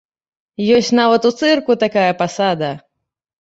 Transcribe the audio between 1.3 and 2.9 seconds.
у цырку такая пасада!